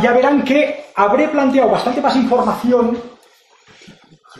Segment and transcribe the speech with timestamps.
[0.00, 2.96] ya verán que habré planteado bastante más información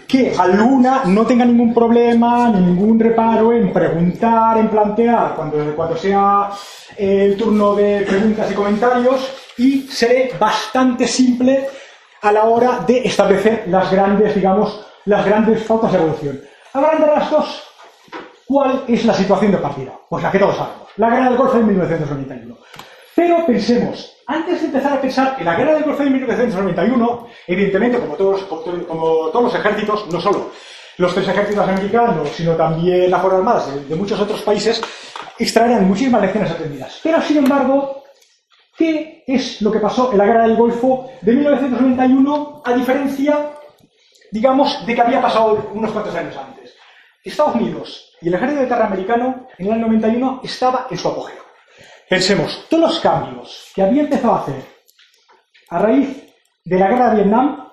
[0.06, 6.50] que alguna no tenga ningún problema, ningún reparo en preguntar, en plantear, cuando, sea
[6.96, 11.66] el turno de preguntas y comentarios, y seré bastante simple
[12.22, 16.40] a la hora de establecer las grandes, digamos, las grandes pautas de evolución.
[16.72, 17.62] A grandes rasgos,
[18.46, 19.92] ¿cuál es la situación de partida?
[20.08, 22.56] Pues la que todos sabemos, la guerra del Golfo de 1991.
[23.14, 27.98] Pero pensemos, antes de empezar a pensar en la guerra del Golfo de 1991, evidentemente,
[27.98, 30.50] como todos, como todos los ejércitos, no solo
[30.98, 34.80] los tres ejércitos americanos, sino también las Fuerzas Armadas de, muchos otros países,
[35.38, 37.00] extraerán muchísimas lecciones aprendidas.
[37.02, 38.04] Pero, sin embargo,
[38.76, 43.50] ¿qué es lo que pasó en la guerra del Golfo de 1991 a diferencia,
[44.30, 46.74] digamos, de que había pasado unos cuantos años antes?
[47.24, 51.08] Estados Unidos y el ejército de tierra americano en el año 91 estaba en su
[51.08, 51.41] apogeo.
[52.12, 54.62] Pensemos, todos los cambios que había empezado a hacer
[55.70, 56.22] a raíz
[56.62, 57.68] de la guerra de Vietnam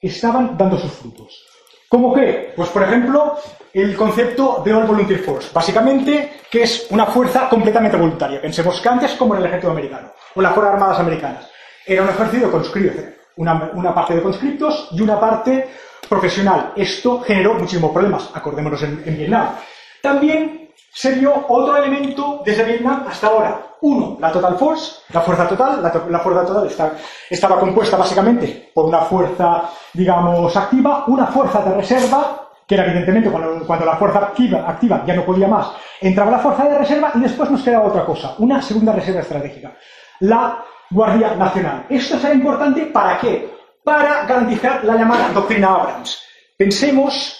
[0.00, 1.44] estaban dando sus frutos.
[1.90, 2.54] ¿Cómo qué?
[2.56, 3.36] Pues, por ejemplo,
[3.74, 5.50] el concepto de All Volunteer Force.
[5.52, 8.40] Básicamente, que es una fuerza completamente voluntaria.
[8.40, 11.50] Pensemos que antes, como en el ejército americano, o las Fuerzas Armadas Americanas.
[11.84, 13.02] Era un ejército conscripto,
[13.36, 15.68] una, una parte de conscriptos y una parte
[16.08, 16.72] profesional.
[16.74, 19.56] Esto generó muchísimos problemas, acordémonos en Vietnam.
[20.00, 23.66] También se vio otro elemento desde Vietnam hasta ahora.
[23.82, 25.82] Uno, la Total Force, la fuerza total.
[25.82, 26.92] La, fuerza total
[27.28, 33.30] estaba compuesta básicamente por una fuerza, digamos, activa, una fuerza de reserva, que era evidentemente
[33.30, 37.20] cuando, la fuerza activa, activa ya no podía más, entraba la fuerza de reserva y
[37.20, 39.72] después nos quedaba otra cosa, una segunda reserva estratégica,
[40.20, 41.86] la Guardia Nacional.
[41.88, 43.50] Esto será importante para qué?
[43.82, 46.22] Para garantizar la llamada doctrina Abrams.
[46.58, 47.39] Pensemos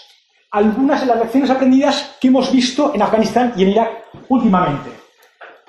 [0.51, 3.89] algunas de las lecciones aprendidas que hemos visto en Afganistán y en Irak
[4.27, 4.91] últimamente.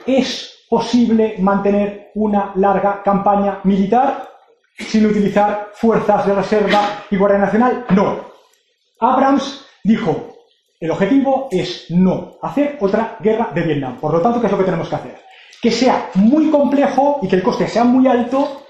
[0.04, 4.28] ¿Es posible mantener una larga campaña militar
[4.76, 7.86] sin utilizar fuerzas de reserva y Guardia Nacional?
[7.90, 8.32] No.
[8.98, 10.34] Abrams dijo,
[10.80, 13.98] el objetivo es no hacer otra guerra de Vietnam.
[13.98, 15.20] Por lo tanto, ¿qué es lo que tenemos que hacer?
[15.60, 18.66] Que sea muy complejo y que el coste sea muy alto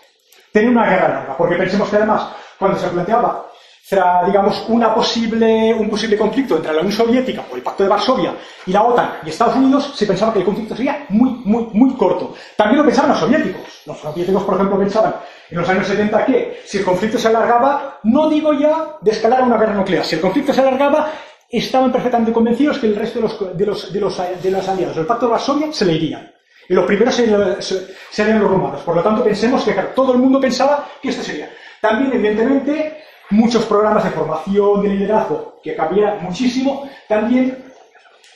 [0.53, 1.37] tener una guerra larga.
[1.39, 2.29] Porque pensemos que además,
[2.59, 3.47] cuando se planteaba
[3.93, 7.91] será, digamos, una posible, un posible conflicto entre la Unión Soviética o el Pacto de
[7.91, 11.69] Varsovia y la OTAN y Estados Unidos, se pensaba que el conflicto sería muy, muy,
[11.75, 12.35] muy corto.
[12.57, 13.83] También lo pensaban los soviéticos.
[13.85, 15.17] Los soviéticos, por ejemplo, pensaban
[15.51, 19.43] en los años 70 que si el conflicto se alargaba, no digo ya de escalar
[19.43, 21.11] a una guerra nuclear, si el conflicto se alargaba,
[21.51, 24.97] estaban perfectamente convencidos que el resto de los, de los, de los, de los aliados
[24.97, 26.33] del Pacto de Varsovia se le irían.
[26.67, 28.81] Y los primeros serían, los romanos.
[28.81, 31.51] Por lo tanto, pensemos que todo el mundo pensaba que esto sería.
[31.79, 37.65] También, evidentemente, muchos programas de formación, de liderazgo, que cambian muchísimo, también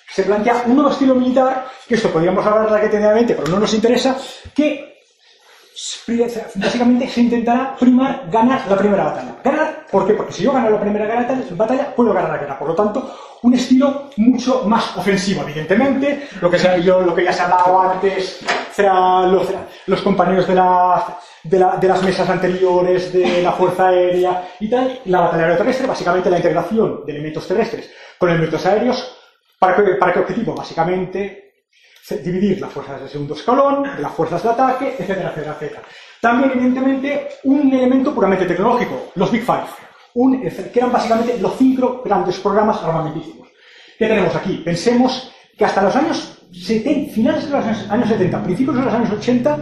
[0.08, 4.16] se plantea un nuevo estilo militar, que esto podríamos hablar detenidamente, pero no nos interesa,
[4.54, 4.96] que
[6.54, 9.36] básicamente se intentará primar ganar la primera batalla.
[9.44, 9.86] ¿Ganar?
[9.90, 10.14] ¿Por qué?
[10.14, 11.06] Porque si yo gano la primera
[11.50, 12.58] batalla, puedo ganar la guerra.
[12.58, 16.28] Por lo tanto, un estilo mucho más ofensivo, evidentemente.
[16.40, 18.40] Lo que, yo, lo que ya se ha hablado antes,
[18.72, 20.54] será los, compañeros de,
[21.48, 25.00] de, las mesas anteriores, de la Fuerza Aérea y tal.
[25.06, 29.16] La batalla aeroterrestre, básicamente la integración de elementos terrestres con elementos aéreos.
[29.58, 30.54] ¿Para ¿Para qué objetivo?
[30.54, 31.46] Básicamente
[32.22, 35.82] dividir las fuerzas de segundo escalón, las fuerzas de ataque, etcétera, etcétera, etcétera.
[36.20, 42.38] También, evidentemente, un elemento puramente tecnológico, los Big Five, que eran básicamente los cinco grandes
[42.38, 43.48] programas armamentísticos.
[43.98, 44.62] ¿Qué tenemos aquí?
[44.64, 49.10] Pensemos que hasta los años 70, finales de los años 70, principios de los años
[49.10, 49.58] 80,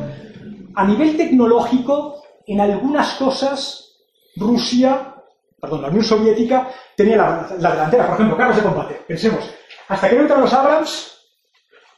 [0.74, 3.96] a nivel tecnológico, en algunas cosas,
[4.36, 5.14] Rusia,
[5.60, 8.94] perdón, la Unión Soviética, tenía la, delantera, por ejemplo, carros de combate.
[9.06, 9.44] Pensemos,
[9.88, 11.18] hasta que no entran los Abrams,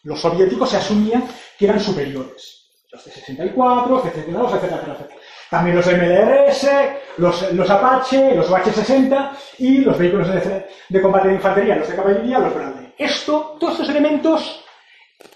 [0.05, 1.25] los soviéticos se asumían
[1.59, 2.69] que eran superiores.
[2.93, 5.21] Los T-64, C-32, etcétera, etcétera.
[5.51, 6.69] También los MDRS,
[7.19, 10.29] los, los Apache, los OH-60 y los vehículos
[10.89, 12.95] de, combate de infantería, los de caballería, los Bradley.
[12.99, 14.65] Esto, todos estos elementos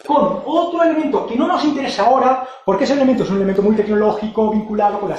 [0.07, 3.77] con otro elemento que no nos interesa ahora, porque ese elemento es un elemento muy
[3.77, 5.17] tecnológico vinculado con la,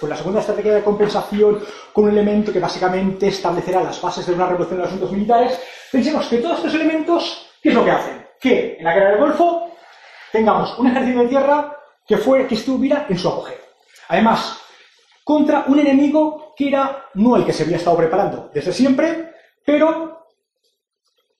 [0.00, 1.60] con la segunda estrategia de compensación,
[1.92, 5.60] con un elemento que básicamente establecerá las bases de una revolución de los asuntos militares.
[5.92, 8.20] Pensemos que todos estos elementos, ¿qué es lo que hacen?
[8.40, 9.70] que en la guerra del Golfo
[10.32, 11.76] tengamos un ejército de tierra
[12.06, 13.58] que, fue, que estuviera en su apogeo.
[14.08, 14.58] Además,
[15.22, 19.32] contra un enemigo que era no el que se había estado preparando desde siempre,
[19.64, 20.26] pero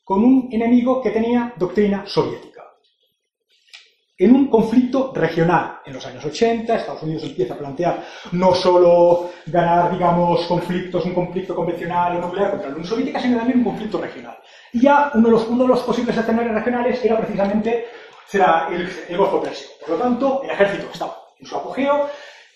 [0.05, 2.60] con un enemigo que tenía doctrina soviética.
[4.21, 9.31] En un conflicto regional, en los años 80, Estados Unidos empieza a plantear no solo
[9.47, 13.65] ganar, digamos, conflictos, un conflicto convencional o nuclear contra la Unión Soviética, sino también un
[13.65, 14.39] conflicto regional.
[14.75, 17.87] Y ya uno de los, uno de los posibles escenarios regionales era precisamente
[18.27, 19.73] será el, Golfo Pérsico.
[19.81, 22.11] Por lo tanto, el ejército estaba en su apogeo.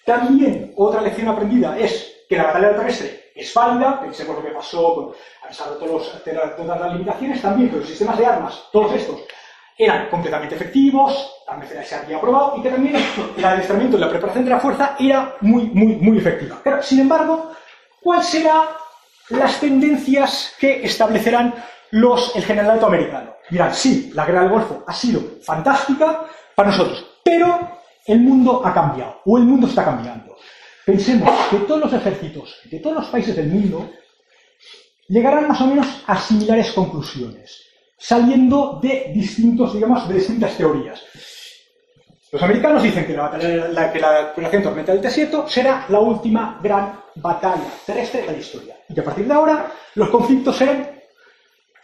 [0.05, 4.95] También otra lección aprendida es que la batalla terrestre es válida, pensemos lo que pasó
[4.95, 8.69] con, a pesar de, todos de todas las limitaciones, también que los sistemas de armas,
[8.71, 9.23] todos estos,
[9.77, 12.97] eran completamente efectivos, también se había probado, y que también
[13.37, 16.61] el adiestramiento y la preparación de la fuerza era muy, muy, muy efectiva.
[16.63, 17.53] Pero, sin embargo,
[18.01, 18.67] ¿cuáles serán
[19.31, 21.55] las tendencias que establecerán
[21.91, 23.35] los, el generalato americano?
[23.51, 26.25] Dirán, sí, la guerra del Golfo ha sido fantástica
[26.55, 30.37] para nosotros, pero el mundo ha cambiado, o el mundo está cambiando.
[30.87, 33.91] Pensemos que todos los ejércitos de todos los países del mundo
[35.09, 37.64] llegarán más o menos a similares conclusiones
[37.97, 41.03] saliendo de distintos, digamos, de distintas teorías.
[42.33, 46.59] Los americanos dicen que la, batalla, la, que la Tormenta del Desierto será la última
[46.61, 48.77] gran batalla terrestre de la historia.
[48.89, 50.95] Y que a partir de ahora los conflictos serán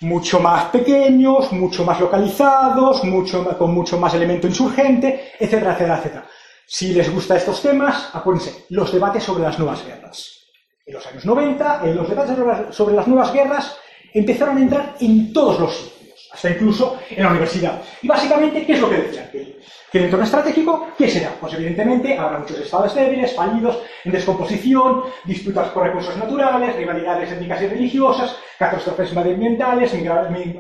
[0.01, 6.27] mucho más pequeños, mucho más localizados, mucho, con mucho más elemento insurgente, etcétera, etcétera, etcétera.
[6.67, 10.47] Si les gustan estos temas, acuérdense, los debates sobre las nuevas guerras.
[10.87, 12.37] En los años 90, en los debates
[12.75, 13.77] sobre las, nuevas guerras
[14.13, 16.00] empezaron a entrar en todos los
[16.33, 17.83] hasta incluso en la universidad.
[18.03, 19.29] Y básicamente, ¿qué es lo que decían?
[19.31, 19.61] Que,
[19.93, 21.35] el entorno estratégico, ¿qué será?
[21.41, 27.61] Pues evidentemente habrá muchos estados débiles, fallidos, en descomposición, disputas por recursos naturales, rivalidades étnicas
[27.63, 29.93] y religiosas, catástrofes medioambientales,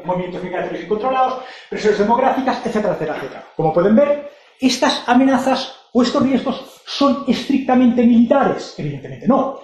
[0.04, 3.44] movimientos migratorios incontrolados, presiones demográficas, etcétera, etcétera, etcétera.
[3.54, 8.74] Como pueden ver, estas amenazas o estos riesgos son estrictamente militares.
[8.78, 9.60] Evidentemente no.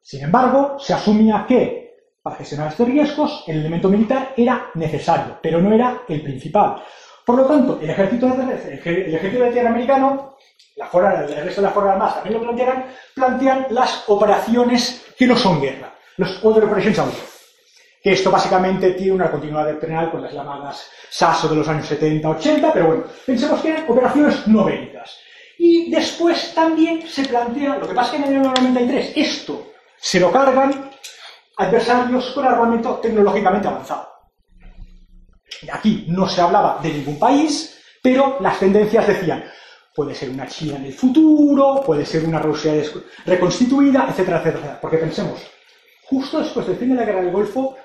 [0.00, 1.81] Sin embargo, se asumía que
[2.22, 6.82] para gestionar estos riesgos, el elemento militar era necesario, pero no era el principal.
[7.26, 10.36] Por lo tanto, el ejército de, el ejército de tierra americano,
[10.76, 15.26] la fuerza, el resto de las fuerzas armadas también lo plantean, plantean las operaciones que
[15.26, 17.14] no son guerra, los Other Operations Out.
[18.02, 22.70] Que esto básicamente tiene una continuidad terrenal con las llamadas SASO de los años 70-80,
[22.72, 25.18] pero bueno, pensemos que eran operaciones no bélicas.
[25.58, 29.68] Y después también se plantea, lo que pasa es que en el año 93 esto
[29.96, 30.91] se lo cargan
[31.56, 34.08] adversarios con armamento tecnológicamente avanzado.
[35.72, 39.44] Aquí no se hablaba de ningún país, pero las tendencias decían,
[39.94, 42.72] puede ser una China en el futuro, puede ser una Rusia
[43.26, 44.78] reconstituida, etcétera, etcétera.
[44.80, 45.40] Porque pensemos,
[46.04, 47.76] justo después del fin de la guerra del Golfo,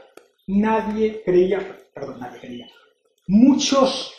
[0.47, 1.59] nadie creía,
[1.93, 2.67] perdón, nadie creía,
[3.27, 4.13] muchos,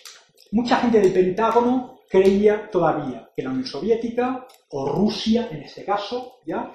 [0.53, 6.39] mucha gente del Pentágono creía todavía que la Unión Soviética, o Rusia en este caso,
[6.47, 6.73] ya,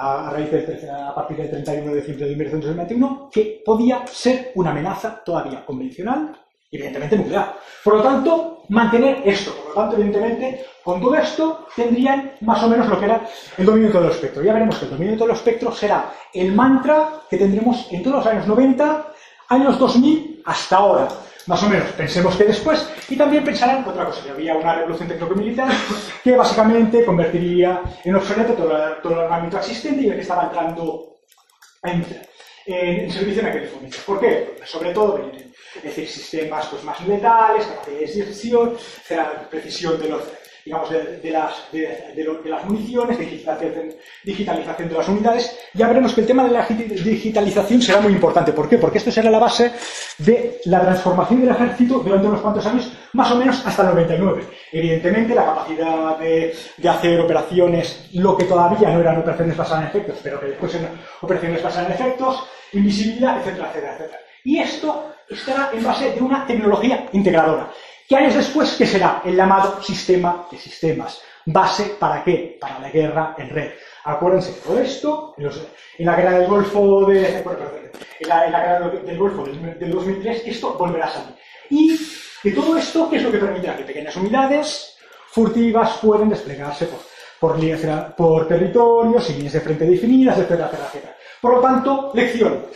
[0.00, 0.50] a, raíz
[0.88, 6.32] a partir del 31 de diciembre de 1991, que podía ser una amenaza todavía convencional
[6.72, 7.56] evidentemente nuclear.
[7.84, 9.52] Por lo tanto, mantener esto.
[9.52, 13.26] Por lo tanto, evidentemente, con todo esto tendrían más o menos lo que era
[13.58, 14.42] el dominio de todo el espectro.
[14.42, 18.02] Ya veremos que el dominio de todo el espectro será el mantra que tendremos en
[18.02, 19.06] todos los años 90,
[19.48, 21.08] años 2000 hasta ahora
[21.50, 21.90] más o menos.
[21.92, 25.68] Pensemos que después, y también pensarán otra cosa, que había una revolución técnico-militar
[26.22, 28.70] que básicamente convertiría en obsoleto todo,
[29.02, 31.16] todo el armamento existente y el que estaba entrando
[31.82, 33.98] en, servicio en aquel momento.
[34.06, 34.60] ¿Por qué?
[34.64, 35.28] Sobre todo,
[35.74, 38.76] es decir, sistemas pues, más letales, capacidades de decisión,
[39.50, 40.22] precisión de los
[40.64, 46.26] digamos, de, las, de, las municiones, digitalización, digitalización de las unidades, ya veremos que el
[46.26, 48.52] tema de la digitalización será muy importante.
[48.52, 48.78] ¿Por qué?
[48.78, 49.72] Porque esto será la base
[50.18, 54.44] de la transformación del ejército durante unos cuantos años, más o menos hasta el 99.
[54.72, 56.54] Evidentemente, la capacidad de,
[56.88, 61.00] hacer operaciones, lo que todavía no eran operaciones basadas en efectos, pero que después eran
[61.20, 64.20] operaciones basadas en efectos, invisibilidad, etcétera, etcétera, etcétera.
[64.44, 67.70] Y esto estará en base de una tecnología integradora.
[68.10, 68.74] ¿Qué años después?
[68.76, 69.22] ¿Qué será?
[69.24, 71.22] El llamado sistema de sistemas.
[71.46, 72.58] ¿Base para qué?
[72.60, 73.70] Para la guerra en red.
[74.02, 77.44] Acuérdense todo esto, en, la guerra del Golfo de,
[79.06, 81.36] del Golfo del, 2003, esto volverá a salir.
[81.68, 81.96] Y
[82.42, 83.76] de todo esto, ¿qué es lo que permitirá?
[83.76, 84.96] Que pequeñas unidades
[85.28, 86.98] furtivas pueden desplegarse por,
[87.38, 91.16] por, por territorios y líneas de frente definidas, etcétera, etcétera, etcétera.
[91.40, 92.66] Por lo tanto, lección,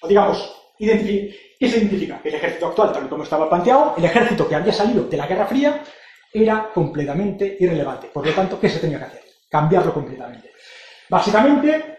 [0.00, 0.54] o digamos,
[1.58, 2.20] ¿Qué significa?
[2.22, 5.16] Que el ejército actual, tal y como estaba planteado, el ejército que había salido de
[5.16, 5.82] la Guerra Fría,
[6.32, 8.08] era completamente irrelevante.
[8.12, 9.22] Por lo tanto, ¿qué se tenía que hacer?
[9.48, 10.50] Cambiarlo completamente.
[11.08, 11.98] Básicamente,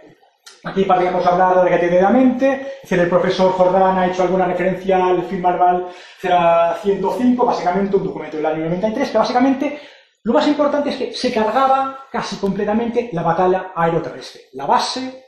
[0.64, 5.88] aquí podríamos hablar decir, el profesor Jordán ha hecho alguna referencia al film Marval
[6.20, 9.80] 105, básicamente un documento del año 93, que básicamente
[10.24, 15.24] lo más importante es que se cargaba casi completamente la batalla aeroterrestre, la base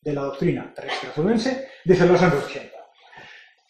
[0.00, 2.71] de la doctrina terrestre estadounidense desde los 80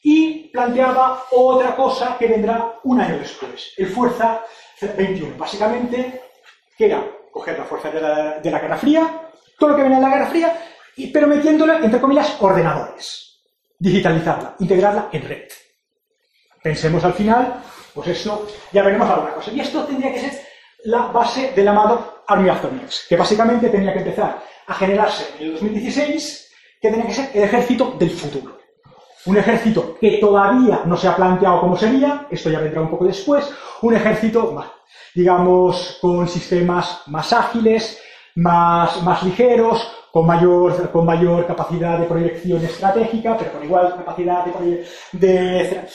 [0.02, 4.42] y planteaba otra cosa que vendrá un año después, el Fuerza
[4.80, 5.36] 21.
[5.38, 6.22] Básicamente,
[6.76, 9.28] que era coger la fuerza de la, Guerra Fría,
[9.58, 10.58] todo lo que venía de la Guerra Fría,
[10.96, 13.40] y, pero metiéndola, entre comillas, ordenadores.
[13.78, 15.48] Digitalizarla, integrarla en red.
[16.62, 17.62] Pensemos al final,
[17.94, 19.52] pues eso, ya veremos alguna cosa.
[19.52, 20.46] Y esto tendría que ser
[20.84, 25.46] la base del llamado Army After Next, que básicamente tenía que empezar a generarse en
[25.46, 28.61] el 2016, que tenía que ser el ejército del futuro.
[29.26, 33.04] Un ejército que todavía no se ha planteado cómo sería, esto ya vendrá un poco
[33.04, 33.48] después,
[33.82, 34.64] un ejército,
[35.14, 38.00] digamos, con sistemas más ágiles,
[38.34, 44.44] más, más ligeros, con mayor, con mayor capacidad de proyección estratégica, pero con igual capacidad
[44.44, 45.88] de, de,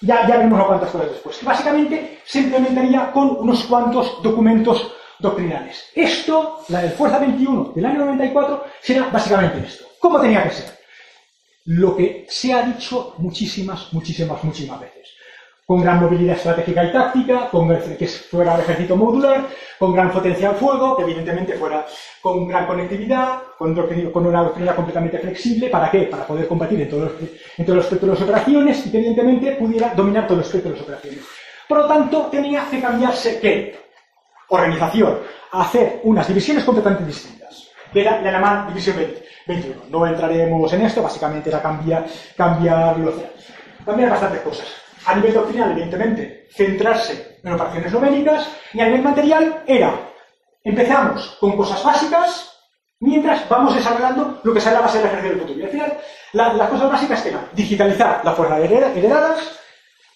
[0.00, 1.42] ya, ya veremos cuántas cosas después.
[1.42, 5.90] básicamente se implementaría con unos cuantos documentos doctrinales.
[5.94, 9.86] Esto, la del Fuerza 21 del año 94, será básicamente esto.
[9.98, 10.77] ¿Cómo tenía que ser?
[11.70, 15.08] Lo que se ha dicho muchísimas, muchísimas, muchísimas veces
[15.66, 19.48] con gran movilidad estratégica y táctica, con que fuera el ejército modular,
[19.78, 21.84] con gran potencia al fuego, que evidentemente fuera
[22.22, 23.76] con gran conectividad, con,
[24.26, 25.68] una doctrina completamente flexible.
[25.68, 26.04] ¿Para qué?
[26.04, 29.52] Para poder combatir en todos, los, en los espectros de las operaciones y que evidentemente
[29.56, 31.20] pudiera dominar todos los espectros de las operaciones.
[31.68, 33.78] Por lo tanto, tenía que cambiarse ¿qué?
[34.48, 35.18] Organización,
[35.52, 38.96] a hacer unas divisiones completamente distintas, que era la llamada división
[39.48, 39.82] 21.
[39.90, 42.96] No entraremos en esto, básicamente era cambiar, cambiar,
[43.84, 44.66] cambiar bastantes cosas
[45.08, 49.94] a nivel doctrinal, evidentemente, centrarse en operaciones numéricas, y a nivel material era,
[50.62, 52.52] empezamos con cosas básicas,
[53.00, 55.60] mientras vamos desarrollando lo que será la base del ejército del futuro.
[55.60, 55.98] Y al final,
[56.32, 59.58] las cosas básicas eran digitalizar las fuerzas heredadas,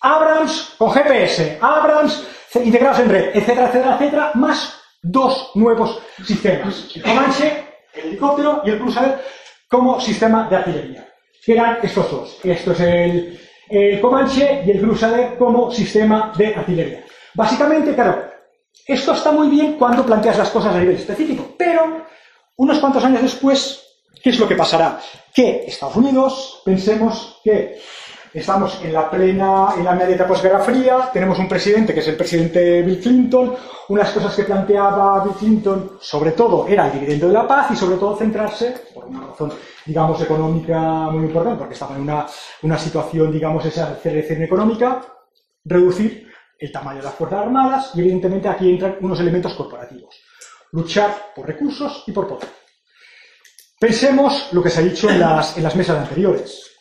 [0.01, 7.72] Abrams con GPS, Abrams integrados en red, etcétera, etcétera, etcétera, más dos nuevos sistemas, Comanche,
[7.94, 9.20] el helicóptero y el Crusader
[9.68, 11.08] como sistema de artillería.
[11.44, 12.38] Que eran estos dos.
[12.44, 17.04] Esto es el, el Comanche y el Crusader como sistema de artillería.
[17.34, 18.30] Básicamente, claro,
[18.87, 22.04] esto está muy bien cuando planteas las cosas a nivel específico, pero
[22.56, 23.82] unos cuantos años después,
[24.22, 25.00] ¿qué es lo que pasará?
[25.34, 27.80] Que Estados Unidos, pensemos que
[28.35, 32.17] Estamos en la plena, en la media posguerra fría, tenemos un presidente que es el
[32.17, 33.55] presidente Bill Clinton,
[33.91, 37.77] unas cosas que planteaba Bill Clinton, sobre todo, era el dividendo de la paz y
[37.77, 39.53] sobre todo centrarse, por una razón,
[39.85, 42.27] digamos, económica muy importante, porque estaba en una,
[42.62, 45.03] una situación, digamos, esa aceleración económica,
[45.67, 46.27] reducir
[46.59, 50.17] el tamaño de las Fuerzas Armadas y evidentemente aquí entran unos elementos corporativos.
[50.71, 52.49] Luchar por recursos y por poder.
[53.79, 56.72] Pensemos lo que se ha dicho en las, en las mesas anteriores.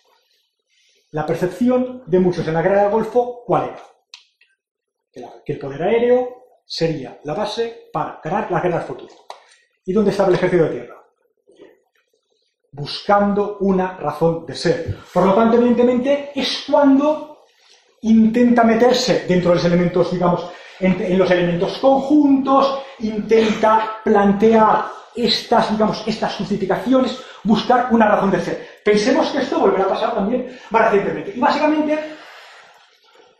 [1.11, 5.33] La percepción de muchos en la guerra del Golfo, ¿cuál era?
[5.45, 9.13] Que el poder aéreo sería la base para ganar la guerra del futuro.
[9.85, 10.95] ¿Y dónde estaba el ejército de tierra?
[12.71, 14.97] Buscando una razón de ser.
[15.13, 17.43] Por lo tanto, evidentemente, es cuando
[18.03, 20.49] intenta meterse dentro de los elementos, digamos,
[20.79, 28.70] en, los elementos conjuntos, intenta plantear estas, digamos, estas justificaciones, buscar una razón de ser.
[28.83, 31.33] Pensemos que esto volverá a pasar también más recientemente.
[31.35, 31.99] Y básicamente,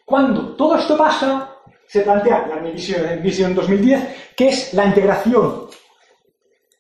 [0.06, 1.50] cuando todo esto pasa,
[1.88, 5.68] se plantea la visión, visión 2010, que es la integración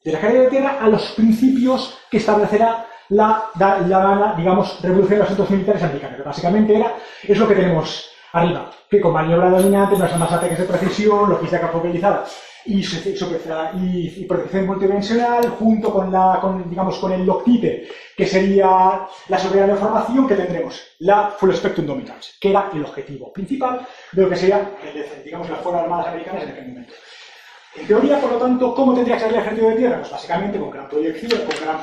[0.03, 3.50] de la carrera de tierra a los principios que establecerá la,
[4.38, 6.24] digamos, revolución de los asuntos militares americanos.
[6.24, 11.30] Básicamente era, es lo que tenemos arriba, que con maniobra dominante, más ataques de precisión,
[11.30, 12.25] logística focalizada
[12.65, 12.82] y,
[14.22, 19.68] y, protección multidimensional junto con, la, con, digamos, con el loctite, que sería la seguridad
[19.68, 24.30] de información, que tendremos la Full Spectrum Dominance, que era el objetivo principal de lo
[24.30, 24.72] que sería,
[25.24, 26.94] digamos, las Fuerzas Armadas Americanas en aquel momento.
[27.74, 30.00] En teoría, por lo tanto, ¿cómo tendría que ser el ejército de tierra?
[30.00, 31.80] Pues básicamente con gran proyección, con gran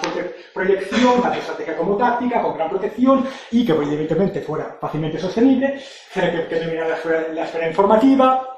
[0.52, 5.80] proyección, tanto estratégica como táctica, con gran protección y que evidentemente fuera fácilmente sostenible,
[6.12, 6.56] que, que
[6.92, 8.57] esfera, la esfera informativa,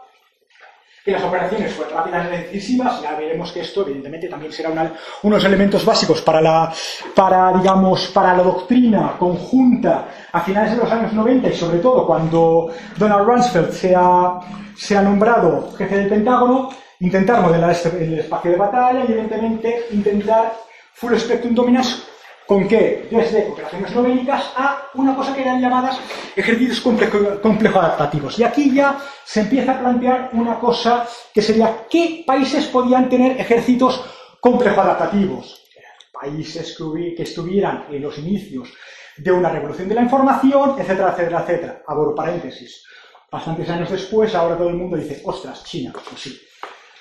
[1.05, 4.93] que las operaciones fueran rápidas y decisivas, ya veremos que esto evidentemente también será una,
[5.23, 6.73] unos elementos básicos para la,
[7.15, 12.07] para, digamos, para la doctrina conjunta a finales de los años 90 y sobre todo
[12.07, 14.41] cuando Donald Rumsfeld sea,
[14.77, 20.53] sea nombrado jefe del Pentágono, intentar modelar este, el espacio de batalla y evidentemente intentar
[20.93, 22.10] full spectrum dominance
[22.51, 23.07] ¿Con qué?
[23.09, 26.01] Desde operaciones numéricas a una cosa que eran llamadas
[26.35, 28.41] ejercicios complejo, adaptativos.
[28.41, 33.41] Y aquí ya se empieza a plantear una cosa que sería qué países podían tener
[33.41, 34.05] ejércitos
[34.41, 35.63] complejo adaptativos.
[36.13, 38.75] Países que, estuvieran en los inicios
[39.17, 41.83] de una revolución de la información, etcétera, etcétera, etcétera.
[41.87, 42.85] Abro paréntesis.
[43.31, 46.41] Bastantes años después, ahora todo el mundo dice, ostras, China, pues sí.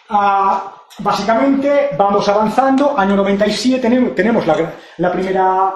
[0.10, 2.98] Ah, básicamente vamos avanzando.
[2.98, 5.74] Año 97 tenemos, la, primera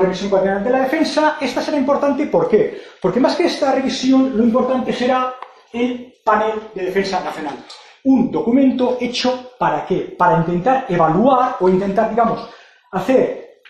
[0.00, 1.36] revisión cuadrenal de la defensa.
[1.40, 2.80] Esta será importante, ¿por qué?
[3.00, 5.34] Porque más que esta revisión, lo importante será
[5.72, 7.56] el panel de defensa nacional.
[8.04, 10.14] Un documento hecho para qué?
[10.16, 12.48] Para intentar evaluar o intentar, digamos,
[12.92, 13.60] hacer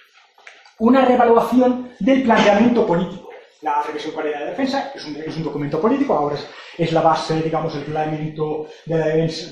[0.79, 3.30] una reevaluación del planteamiento político
[3.63, 6.37] la revisión cualidad de defensa, es un, es un documento político, ahora
[6.79, 8.99] es, la base, digamos, el fundamento de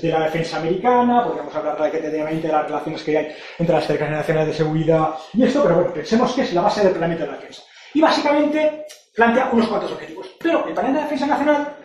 [0.03, 3.27] la, defensa, americana, podríamos hablar de las relaciones que hay
[3.59, 6.83] entre las secretarías nacionales de seguridad y esto, pero bueno, pensemos que es la base
[6.83, 7.63] del planeta de la defensa.
[7.93, 8.85] Y básicamente
[9.15, 10.27] plantea unos cuantos objetivos.
[10.39, 11.75] Pero el panel de defensa nacional,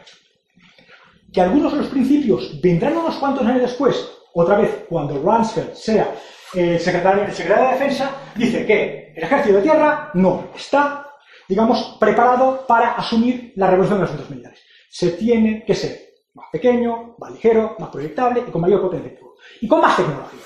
[1.32, 6.14] que algunos de los principios vendrán unos cuantos años después, otra vez cuando Rumsfeld sea
[6.54, 11.03] el secretario, el secretario de defensa, dice que el ejército de tierra no está
[11.48, 14.60] digamos, preparado para asumir la revolución de los asuntos militares.
[14.88, 19.12] Se tiene que ser más pequeño, más ligero, más proyectable y con mayor potencia
[19.60, 20.40] y con más tecnología.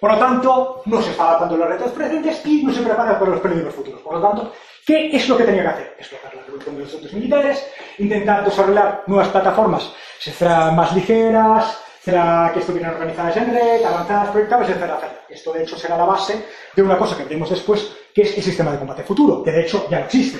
[0.00, 3.18] Por lo tanto, no se está adaptando a los retos presentes y no se prepara
[3.18, 4.00] para los peligros futuros.
[4.02, 4.52] Por lo tanto,
[4.86, 5.96] ¿qué es lo que tenía que hacer?
[5.98, 7.66] Explotar la revolución de los asuntos militares,
[7.98, 14.68] intentar desarrollar nuevas plataformas, se más ligeras, será que estuvieran organizadas en red, avanzadas, proyectables,
[14.68, 15.00] etcétera.
[15.28, 18.42] Esto, de hecho, será la base de una cosa que veremos después, que es el
[18.44, 20.38] sistema de combate futuro, que de hecho ya no existe.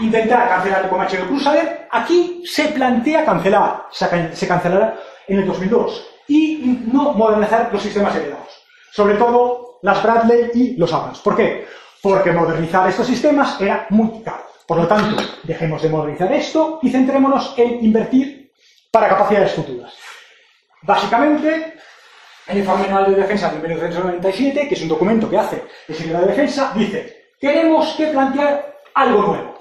[0.00, 6.10] Intentar cancelar el Comanche de Crusader, aquí se plantea cancelar, se cancelará en el 2002,
[6.28, 8.48] y no modernizar los sistemas heredados,
[8.92, 11.20] sobre todo las Bradley y los Abrams.
[11.20, 11.66] ¿Por qué?
[12.02, 14.44] Porque modernizar estos sistemas era muy caro.
[14.66, 18.52] Por lo tanto, dejemos de modernizar esto y centrémonos en invertir
[18.90, 19.94] para capacidades futuras.
[20.82, 21.74] Básicamente,
[22.48, 26.26] el informe anual de defensa de 1997, que es un documento que hace el secretario
[26.26, 29.54] de defensa, dice, queremos que plantear algo nuevo.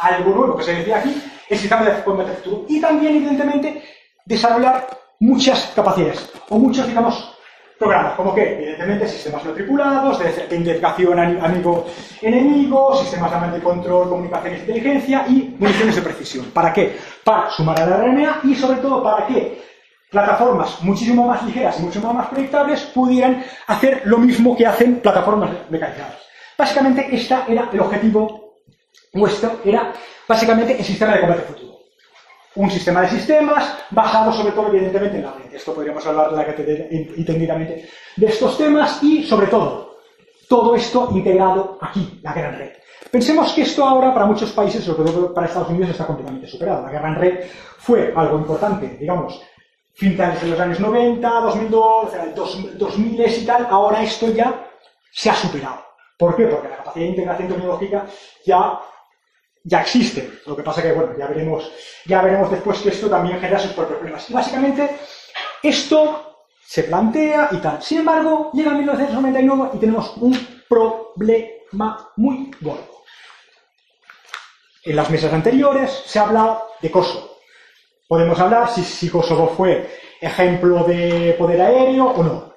[0.00, 2.66] Algo nuevo que se decía aquí, el sistema de combate futuro.
[2.68, 3.82] Y también, evidentemente,
[4.24, 4.88] desarrollar
[5.20, 7.32] muchas capacidades, o muchos, digamos,
[7.78, 15.24] programas, como que, evidentemente, sistemas no de, identificación amigo-enemigo, sistemas de control, comunicación y inteligencia,
[15.28, 16.46] y municiones de precisión.
[16.46, 16.96] ¿Para qué?
[17.22, 19.71] Para sumar a la RNA y, sobre todo, para que
[20.12, 25.50] plataformas muchísimo más ligeras y mucho más proyectables pudieran hacer lo mismo que hacen plataformas
[25.70, 26.18] mecanizadas.
[26.56, 28.58] Básicamente, este era el objetivo
[29.14, 29.92] nuestro, era
[30.28, 31.72] básicamente el sistema de combate futuro.
[32.54, 35.54] Un sistema de sistemas basado sobre todo, evidentemente, en la red.
[35.54, 39.96] Esto podríamos hablar entendidamente de estos temas y, sobre todo,
[40.46, 42.72] todo esto integrado aquí, la gran red.
[43.10, 46.82] Pensemos que esto ahora para muchos países, sobre todo para Estados Unidos, está completamente superado.
[46.82, 47.40] La gran red
[47.78, 49.40] fue algo importante, digamos,
[49.94, 54.68] finales de los años 90, 2002, 2000 y tal, ahora esto ya
[55.12, 55.84] se ha superado.
[56.18, 56.46] ¿Por qué?
[56.46, 58.06] Porque la capacidad de integración tecnológica
[58.46, 58.80] ya,
[59.64, 60.40] ya existe.
[60.46, 61.70] Lo que pasa que, bueno, ya veremos,
[62.06, 64.30] ya veremos después que esto también genera sus propios problemas.
[64.30, 64.98] Y básicamente,
[65.62, 67.82] esto se plantea y tal.
[67.82, 73.02] Sin embargo, llega 1999 y tenemos un problema muy gordo.
[74.84, 77.31] En las mesas anteriores se ha hablado de Kosovo.
[78.12, 79.88] Podemos hablar si, si Kosovo fue
[80.20, 82.52] ejemplo de poder aéreo o no.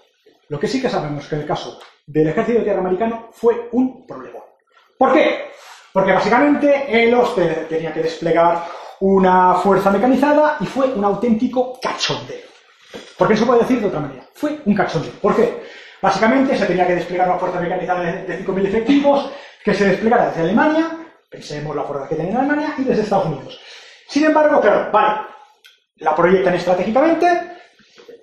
[0.50, 3.30] Lo que sí que sabemos es que en el caso del ejército de tierra americano
[3.32, 4.40] fue un problema.
[4.98, 5.46] ¿Por qué?
[5.94, 7.34] Porque básicamente ellos
[7.70, 8.66] tenían que desplegar
[9.00, 12.50] una fuerza mecanizada y fue un auténtico cachondeo.
[13.18, 14.28] ¿Por qué se puede decir de otra manera?
[14.34, 15.14] Fue un cachondeo.
[15.22, 15.64] ¿Por qué?
[16.02, 19.32] Básicamente se tenía que desplegar una fuerza mecanizada de 5.000 efectivos
[19.64, 20.98] que se desplegara desde Alemania,
[21.30, 23.58] pensemos la fuerza que tenía Alemania, y desde Estados Unidos.
[24.10, 25.35] Sin embargo, claro, vale,
[25.98, 27.28] la proyectan estratégicamente,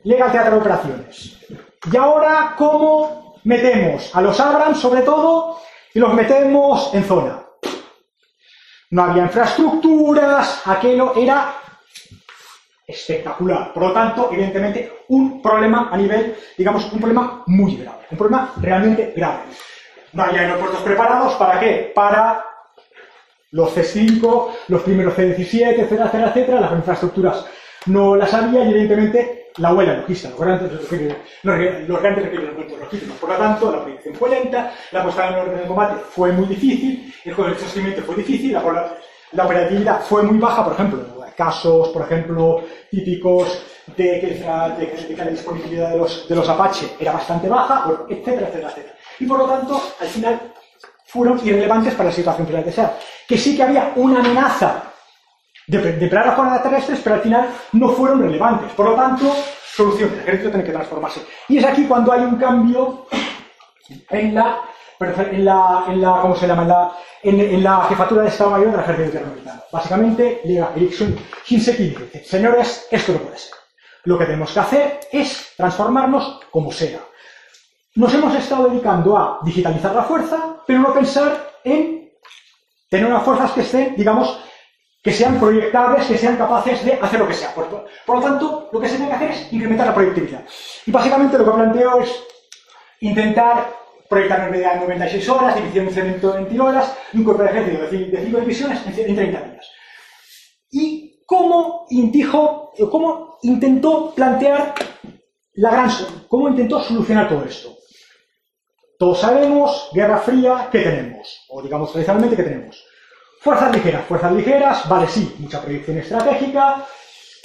[0.05, 1.39] llega al teatro de operaciones.
[1.91, 5.59] Y ahora, ¿cómo metemos a los Abrams, sobre todo,
[5.95, 7.43] y los metemos en zona?
[8.91, 11.55] No había infraestructuras, aquello era
[12.87, 13.73] espectacular.
[13.73, 18.07] Por lo tanto, evidentemente, un problema a nivel, digamos, un problema muy grave.
[18.11, 19.45] Un problema realmente grave.
[20.13, 21.91] No había aeropuertos preparados, ¿para qué?
[21.95, 22.45] Para
[23.53, 27.47] los C5, los primeros C17, etcétera, etcétera, etcétera, las infraestructuras
[27.87, 30.73] no las había y evidentemente la huella logística, los grandes,
[31.43, 33.17] los, grandes requerimientos logísticos.
[33.19, 36.47] Por lo tanto, la proyección fue lenta, la puesta en orden de combate fue muy
[36.47, 38.63] difícil, el sostenimiento fue difícil, la,
[39.33, 40.99] la, operatividad fue muy baja, por ejemplo,
[41.37, 43.63] casos, por ejemplo, típicos
[43.97, 48.95] de que, la disponibilidad de los, de los Apache era bastante baja, etcétera, etcétera.
[49.19, 50.41] Y por lo tanto, al final,
[51.07, 52.91] fueron irrelevantes para la situación final de ser.
[53.29, 54.92] Que sí que había una amenaza
[55.67, 58.73] de, de plagas terrestres, pero al final no fueron relevantes.
[58.73, 59.35] Por lo tanto,
[59.75, 61.23] solución, el ejército tiene que transformarse.
[61.49, 63.07] Y es aquí cuando hay un cambio
[64.11, 64.61] en la,
[65.01, 66.95] en la, en la ¿cómo se llama?
[67.23, 69.65] En la, jefatura de Estado Mayor del ejército internacional.
[69.73, 73.55] Básicamente llega Ericsson Shinseki y dice, señores, esto no puede ser.
[74.05, 77.01] Lo que tenemos que hacer es transformarnos como sea.
[77.95, 82.11] Nos hemos estado dedicando a digitalizar la fuerza, pero no pensar en
[82.89, 84.43] tener unas fuerzas que estén, digamos,
[85.03, 87.53] que sean proyectables, que sean capaces de hacer lo que sea.
[87.55, 87.69] Por,
[88.17, 90.45] lo tanto, lo que se tiene que hacer es incrementar la proyectividad.
[90.87, 92.23] Y básicamente lo que planteo es
[93.01, 93.75] intentar
[94.09, 97.43] proyectar una unidad en 96 horas, división de cemento en 20 horas, y un cuerpo
[97.43, 99.71] de ejército de 5 divisiones en 30 días.
[100.71, 104.75] Y cómo dijo, cómo intentó plantear
[105.55, 105.91] la gran,
[106.29, 107.77] cómo intentó solucionar todo esto.
[108.99, 111.45] Todos sabemos, Guerra Fría, ¿qué tenemos?
[111.49, 112.85] O digamos tradicionalmente, ¿qué tenemos?
[113.43, 116.87] Fuerzas ligeras, fuerzas ligeras, vale, sí, mucha proyección estratégica,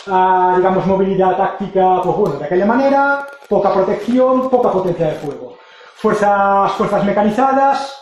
[0.06, 5.58] ah, digamos movilidad táctica, pues bueno, de aquella manera, poca protección, poca potencia de fuego.
[5.96, 8.00] Fuerzas, fuerzas mecanizadas,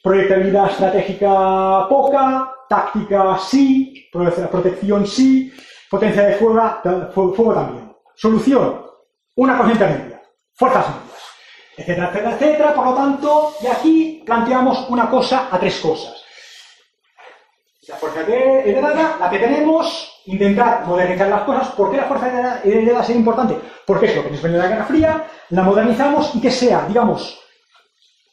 [0.00, 5.52] proyectabilidad estratégica poca, táctica sí, protección sí,
[5.90, 7.96] potencia de fuego, también.
[8.14, 8.80] Solución,
[9.34, 10.22] una cosa intermedia,
[10.54, 11.22] fuerzas medias,
[11.76, 12.74] etcétera, etcétera, etcétera.
[12.74, 16.27] Por lo tanto, y aquí planteamos una cosa a tres cosas.
[17.88, 21.68] La fuerza heredada, la que tenemos, intentar modernizar las cosas.
[21.68, 23.58] ¿Por qué la fuerza heredada es importante?
[23.86, 26.84] Porque es lo que nos viene de la Guerra Fría, la modernizamos y que sea,
[26.86, 27.40] digamos,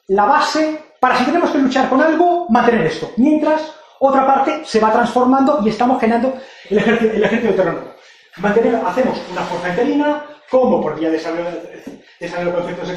[0.07, 3.11] la base para si tenemos que luchar con algo, mantener esto.
[3.15, 6.33] Mientras, otra parte se va transformando y estamos generando
[6.69, 7.95] el ejército, el ejército de.
[8.37, 12.87] Mantener, hacemos una fuerza interina, como por vía de desarrollo de conceptos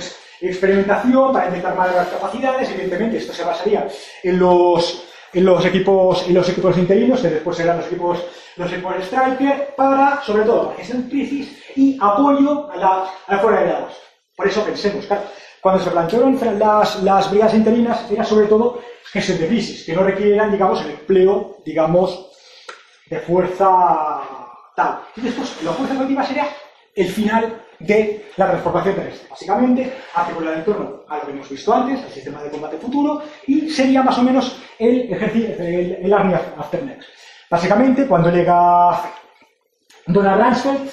[0.40, 2.68] de experimentación para intentar mejorar las capacidades.
[2.70, 3.86] Evidentemente, esto se basaría
[4.24, 8.18] en los, en los equipos en los equipos interinos, que después serán los equipos
[8.56, 13.34] los equipos Striker, para, sobre todo, para gestión de crisis y apoyo a la, a
[13.34, 13.92] la fuera de dados.
[14.36, 15.22] Por eso pensemos, claro,
[15.60, 18.80] cuando se plantearon las, las brigadas interinas, era sobre todo
[19.12, 22.30] gestión de crisis, que no requieran, digamos, el empleo, digamos,
[23.08, 24.20] de fuerza
[24.74, 25.00] tal.
[25.16, 26.48] Y después, la fuerza colectiva sería
[26.94, 29.28] el final de la transformación terrestre.
[29.30, 33.22] Básicamente, articular en torno a lo que hemos visto antes, el sistema de combate futuro,
[33.46, 37.08] y sería más o menos el, el, el Army After Next.
[37.50, 39.02] Básicamente, cuando llega
[40.06, 40.90] Donald Rumsfeld,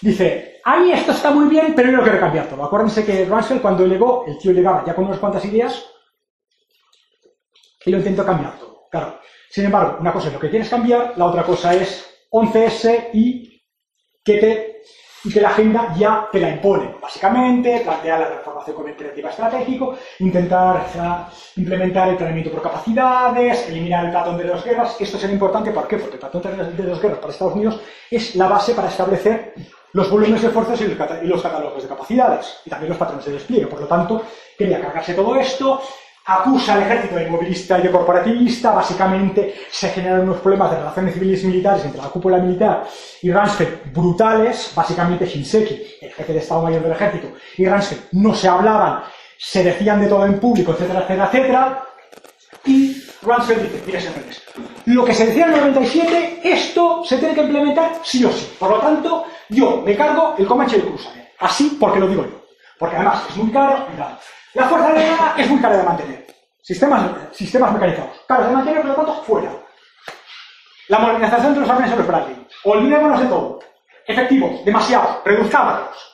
[0.00, 2.64] dice, a mí esto está muy bien, pero yo lo quiero cambiar todo.
[2.64, 5.84] Acuérdense que Rumsfeld cuando llegó, el tío llegaba ya con unas cuantas ideas,
[7.84, 8.86] y lo intento cambiar todo.
[8.90, 9.18] Claro.
[9.50, 13.62] Sin embargo, una cosa es lo que quieres cambiar, la otra cosa es 11S y
[14.24, 14.82] que, te,
[15.24, 16.94] y que la agenda ya te la impone.
[17.00, 20.86] Básicamente, plantear la transformación creativa estratégico, intentar
[21.56, 24.96] implementar el entrenamiento por capacidades, eliminar el platón de dos guerras.
[24.98, 25.96] Esto será importante, ¿por qué?
[25.96, 26.42] Porque el platón
[26.76, 27.80] de dos guerras para Estados Unidos
[28.10, 29.54] es la base para establecer
[29.94, 33.66] los volúmenes de fuerzas y los catálogos de capacidades, y también los patrones de despliegue.
[33.66, 34.22] Por lo tanto,
[34.56, 35.82] quería cargarse todo esto,
[36.24, 41.14] acusa al ejército de movilista y de corporativista, básicamente se generan unos problemas de relaciones
[41.14, 42.84] civiles militares entre la cúpula militar
[43.22, 48.34] y Ransfeld brutales, básicamente Shinseki, el jefe de Estado Mayor del Ejército, y Ransfeld no
[48.34, 49.02] se hablaban,
[49.36, 51.84] se decían de todo en público, etcétera, etcétera, etcétera,
[52.64, 54.42] y Ransfeld dice, mira señores,
[54.86, 58.54] lo que se decía en el 97, esto se tiene que implementar sí o sí,
[58.58, 62.44] por lo tanto, yo me cargo el Comanche del Crusader, así porque lo digo yo,
[62.78, 64.18] porque además es muy caro y tal.
[64.54, 66.26] La fuerza aérea es muy cara de mantener.
[66.60, 68.20] Sistemas, sistemas mecanizados.
[68.28, 69.50] Caros de mantener, por lo tanto, fuera.
[70.88, 72.46] La modernización de los aviones sobre Bradley.
[72.64, 73.60] Olvidémonos de todo.
[74.06, 76.12] Efectivos, demasiado, reduzcámoslos.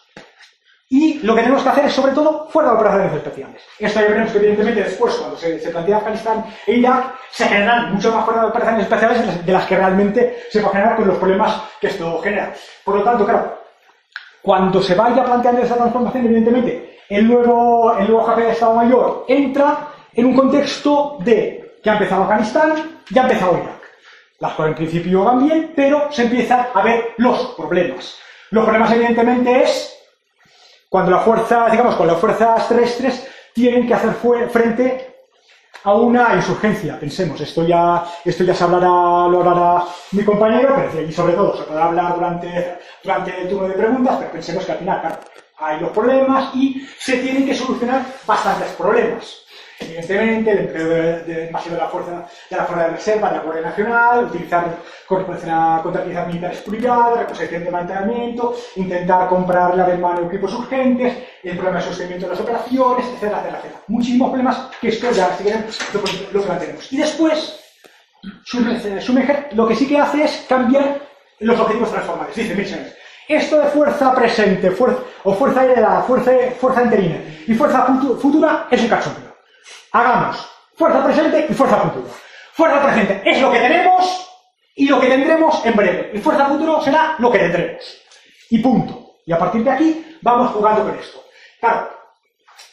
[0.91, 3.63] Y lo que tenemos que hacer es, sobre todo, fuera de operaciones especiales.
[3.79, 7.93] Esto ya veremos que, evidentemente, después, cuando se, se plantea Afganistán e Irak, se generan
[7.95, 11.09] mucho más fuera de operaciones especiales de las que realmente se va a generar con
[11.09, 12.55] los problemas que esto genera.
[12.85, 13.59] Por lo tanto, claro,
[14.41, 19.25] cuando se vaya planteando esa transformación, evidentemente, el nuevo, el nuevo jefe de Estado Mayor
[19.29, 23.79] entra en un contexto de que ha empezado Afganistán, ya ha empezado Irak.
[24.41, 28.17] Las cosas en principio van bien, pero se empiezan a ver los problemas.
[28.51, 29.99] Los problemas, evidentemente, es
[30.89, 34.15] cuando las fuerzas, digamos, con las fuerzas terrestres tienen que hacer
[34.51, 35.17] frente
[35.85, 36.99] a una insurgencia.
[36.99, 41.57] Pensemos, esto ya, esto ya se hablará, lo hablará mi compañero, pero y sobre todo
[41.57, 45.17] se podrá hablar durante, durante el turno de preguntas, pero pensemos que al final, claro,
[45.61, 49.45] hay los problemas y se tienen que solucionar bastantes problemas.
[49.81, 53.43] Evidentemente, el empleo de, de, de la fuerza de la fuerza de reserva de la
[53.43, 60.53] Guardia Nacional, utilizar contratizar militares privados, reposición de mantenimiento, intentar comprar la de mano equipos
[60.53, 63.83] urgentes, el problema de sostenimiento de las operaciones, etcétera, etcétera, etcétera.
[63.87, 66.93] Muchísimos problemas que esto ya, si quieren, lo, lo plantearemos.
[66.93, 67.61] Y después,
[68.45, 71.01] Schumacher lo que sí que hace es cambiar
[71.39, 72.35] los objetivos transformables.
[72.35, 72.93] Dice, miren,
[73.29, 77.87] esto de fuerza presente, fuerza, o fuerza heredada, fuerza, fuerza interina y fuerza
[78.21, 79.37] futura es un cachondeo.
[79.93, 82.13] Hagamos fuerza presente y fuerza futura.
[82.55, 84.31] Fuerza presente es lo que tenemos
[84.75, 86.11] y lo que tendremos en breve.
[86.15, 87.85] Y fuerza futuro será lo que tendremos.
[88.51, 89.17] Y punto.
[89.27, 91.23] Y a partir de aquí vamos jugando con esto.
[91.61, 91.91] Claro,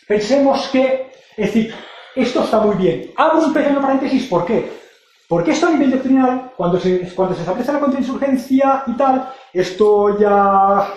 [0.08, 1.76] pensemos que, es decir,
[2.15, 3.12] esto está muy bien.
[3.18, 4.85] Hago un pequeño paréntesis, ¿por qué?
[5.28, 10.20] Porque esto a nivel doctrinal, cuando se, cuando se establece la contrainsurgencia y tal, esto
[10.20, 10.88] ya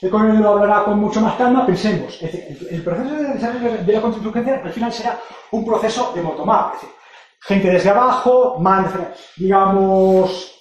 [0.00, 4.00] el coronel lo hablará con mucho más calma, pensemos, el, proceso de desarrollo de la
[4.00, 5.18] contrainsurgencia al final será
[5.50, 6.96] un proceso de bottom-up, es decir,
[7.40, 8.62] gente desde abajo,
[9.36, 10.54] digamos,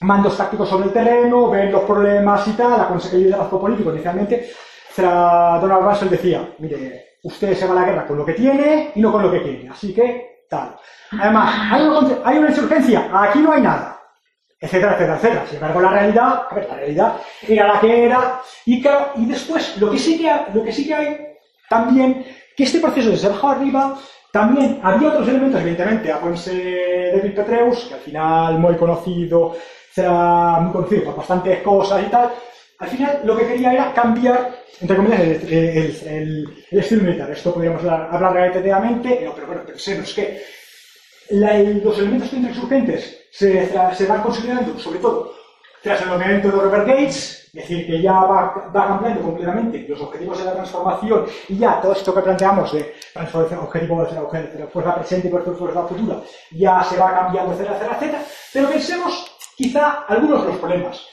[0.00, 3.92] mandos tácticos sobre el terreno, ven los problemas y tal, la consecuencia de liderazgo político
[3.92, 4.50] inicialmente,
[4.96, 9.00] Donald Russell decía, mire, usted se va a la guerra con lo que tiene y
[9.00, 10.76] no con lo que quiere, así que tal.
[11.12, 11.72] Además,
[12.24, 13.92] hay una, insurgencia, aquí no hay nada
[14.58, 15.46] etcétera, etcétera, etcétera.
[15.46, 17.16] Sin embargo, la realidad, a ver, la realidad
[17.46, 18.82] era la que era, y,
[19.16, 21.26] y después, lo que, sí que, lo que sí que hay
[21.68, 22.24] también,
[22.56, 23.98] que este proceso desde abajo arriba,
[24.32, 29.56] también había otros elementos, evidentemente, acuérdense David Petreus, que al final muy conocido,
[29.92, 32.30] será muy conocido por bastantes cosas y tal,
[32.78, 37.30] al final lo que quería era cambiar, entre comillas, el, estilo militar.
[37.30, 40.42] Esto podríamos hablar, hablar detalladamente, pero bueno, pensemos que
[41.30, 45.34] los elementos insurgentes se, se van considerando, sobre todo,
[45.82, 50.00] tras el nombramiento de Robert Gates, es decir, que ya va, va, cambiando completamente los
[50.00, 54.94] objetivos de la transformación y ya todo esto que planteamos de transformación, objetivos la fuerza
[54.96, 58.22] presente y fuerza futura, ya se va cambiando, etcétera, etcétera, etcétera.
[58.52, 61.06] Pero pensemos quizá algunos de los problemas.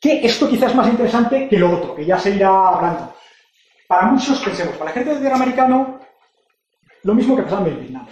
[0.00, 3.14] Que esto quizás es más interesante que lo otro, que ya se irá hablando.
[3.86, 6.00] Para muchos, pensemos, para la gente del americano,
[7.02, 8.06] lo mismo que pasaba en Vietnam.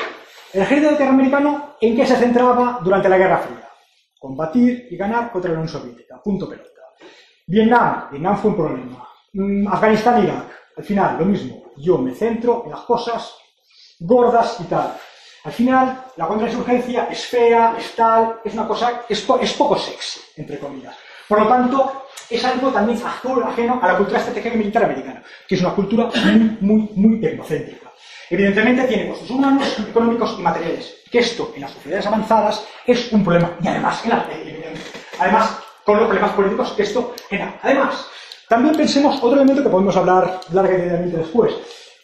[0.52, 3.68] El ejército norteamericano, ¿en qué se centraba durante la Guerra Fría?
[4.18, 6.20] Combatir y ganar contra la Unión Soviética.
[6.22, 6.68] Punto pelota.
[7.46, 8.08] Vietnam.
[8.10, 9.08] Vietnam fue un problema.
[9.34, 10.46] Mm, Afganistán, Irak.
[10.76, 11.64] Al final, lo mismo.
[11.76, 13.34] Yo me centro en las cosas
[14.00, 14.94] gordas y tal.
[15.44, 20.20] Al final, la contrainsurgencia es fea, es tal, es una cosa, es, es poco sexy,
[20.36, 20.96] entre comillas.
[21.28, 25.60] Por lo tanto, es algo también ajeno a la cultura estratégica militar americana, que es
[25.60, 27.87] una cultura muy, muy, muy tecnocéntrica.
[28.30, 33.24] Evidentemente tiene costos humanos, económicos y materiales, que esto en las sociedades avanzadas es un
[33.24, 33.56] problema.
[33.62, 34.02] Y además,
[35.18, 37.58] además con los problemas políticos esto genera.
[37.62, 38.06] Además,
[38.46, 41.54] también pensemos otro elemento que podemos hablar largamente después.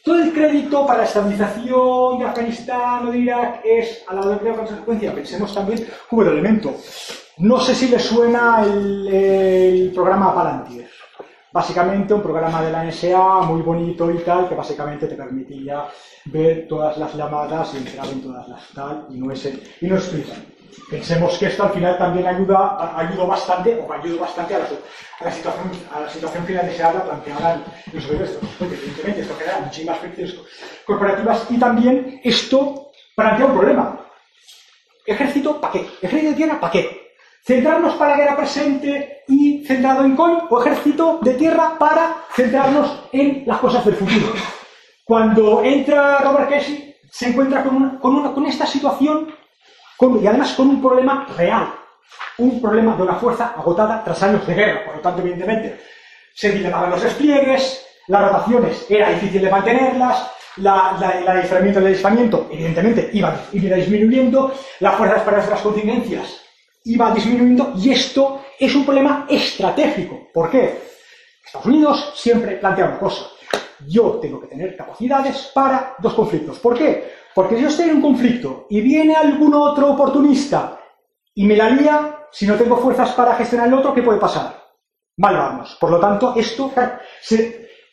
[0.02, 4.50] Todo el crédito para la estabilización de Afganistán o de Irak es a la de
[4.50, 5.14] la consecuencia.
[5.14, 6.74] Pensemos también como el elemento.
[7.38, 10.88] No sé si le suena el, el programa Palantir
[11.54, 15.86] básicamente un programa de la NSA muy bonito y tal, que básicamente te permitía
[16.26, 19.44] ver todas las llamadas y entrar en todas las tal, y no es,
[19.80, 20.10] y no es
[20.90, 25.24] Pensemos que esto al final también ayuda, ayudó bastante, o ayudó bastante a la, a
[25.24, 28.04] la situación, a la situación final deseada planteada en los
[28.58, 30.34] porque evidentemente esto genera muchísimas fricciones
[30.84, 34.00] corporativas y también esto plantea un problema.
[35.06, 35.86] ¿Ejército para qué?
[36.02, 37.04] ¿Ejército de tierra para qué?
[37.46, 43.04] centrarnos para la guerra presente y centrado en COI o ejército de tierra para centrarnos
[43.12, 44.32] en las cosas del futuro.
[45.04, 49.34] Cuando entra Robert Casey, se encuentra con, una, con, una, con esta situación
[50.00, 51.72] y además con un problema real,
[52.38, 54.84] un problema de una fuerza agotada tras años de guerra.
[54.84, 55.80] Por lo tanto, evidentemente,
[56.34, 62.48] se dilemaban los despliegues, las rotaciones era difícil de mantenerlas, la, la, y el adiestramiento,
[62.50, 66.40] evidentemente, iba, iba disminuyendo, las fuerzas para las contingencias
[66.84, 70.28] iba disminuyendo y esto es un problema estratégico.
[70.32, 70.82] ¿Por qué?
[71.44, 73.26] Estados Unidos siempre plantea una cosa.
[73.88, 76.58] Yo tengo que tener capacidades para dos conflictos.
[76.58, 77.12] ¿Por qué?
[77.34, 80.78] Porque si yo estoy en un conflicto y viene algún otro oportunista
[81.34, 84.62] y me la lía, si no tengo fuerzas para gestionar el otro, ¿qué puede pasar?
[85.16, 85.76] Mal vamos.
[85.80, 86.70] Por lo tanto, esto,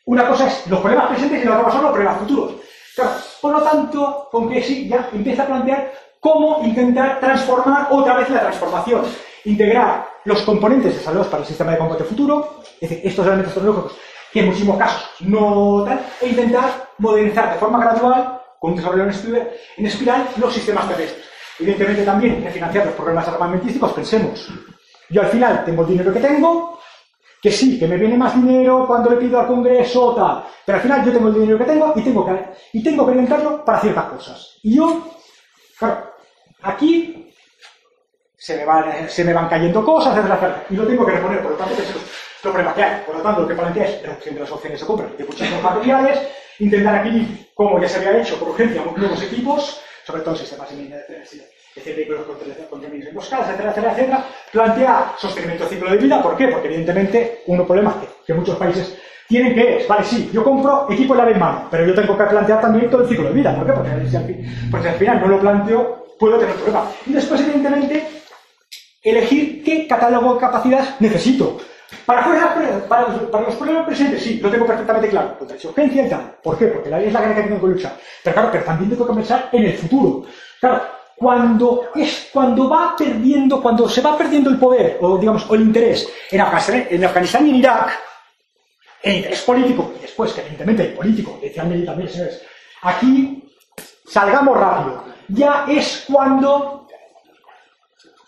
[0.06, 2.52] una cosa es los problemas presentes y la otra cosa son los problemas futuros.
[3.42, 8.30] por lo tanto, con que sí, ya empieza a plantear cómo intentar transformar otra vez
[8.30, 9.02] la transformación,
[9.46, 13.56] integrar los componentes de salud para el sistema de combate futuro, es decir, estos elementos
[13.56, 13.98] tecnológicos
[14.32, 19.04] que en muchísimos casos no tal, e intentar modernizar de forma gradual, con un desarrollo
[19.04, 21.26] en espiral, los sistemas terrestres.
[21.60, 24.48] Evidentemente también refinanciar los programas armamentísticos, pensemos,
[25.10, 26.80] yo al final tengo el dinero que tengo,
[27.42, 30.82] que sí, que me viene más dinero cuando le pido al Congreso tal, pero al
[30.82, 33.80] final yo tengo el dinero que tengo y tengo que, y tengo que orientarlo para
[33.80, 34.60] ciertas cosas.
[34.64, 35.08] Y yo,
[35.78, 36.12] claro,
[36.64, 37.34] Aquí
[38.38, 41.52] se me, van, se me van cayendo cosas, etcétera, y lo tengo que reponer, por
[41.52, 42.00] lo tanto, lo
[42.42, 43.04] que hay.
[43.06, 45.64] Por lo tanto, lo que plantea es reducción de las opciones de compra de muchísimos
[45.64, 46.20] materiales,
[46.60, 51.94] intentar aquí, como ya se había hecho por urgencia, nuevos equipos, sobre todo sistemas de
[51.94, 52.26] vehículos
[52.70, 56.22] contra en emboscadas, etcétera, etcétera, etcétera, plantea sostenimiento del ciclo de vida.
[56.22, 56.48] ¿Por qué?
[56.48, 60.88] Porque evidentemente un problema que, que muchos países tienen que es, vale, sí, yo compro
[60.90, 63.56] equipo la en mano, pero yo tengo que plantear también todo el ciclo de vida.
[63.56, 63.72] ¿Por qué?
[63.72, 66.92] Porque, porque al final no lo planteo puedo tener problema.
[67.06, 68.06] Y después, evidentemente,
[69.02, 71.60] elegir qué catálogo de capacidades necesito.
[72.06, 75.38] Para, para, para, los problemas presentes, sí, lo tengo perfectamente claro.
[75.38, 76.36] Contra insurgencia y tal.
[76.42, 76.68] ¿Por qué?
[76.68, 77.98] Porque la es la guerra que tengo que luchar.
[78.24, 80.26] Pero claro, pero también tengo que pensar en el futuro.
[80.60, 80.82] Claro,
[81.16, 85.62] cuando, es, cuando va perdiendo, cuando se va perdiendo el poder, o digamos, o el
[85.62, 88.00] interés en Afganistán, en Afganistán y en Irak,
[89.04, 92.42] el interés político, y después que evidentemente el político, decía Meli también, señores,
[92.82, 93.44] aquí
[94.08, 95.04] salgamos rápido.
[95.28, 96.88] Ya es cuando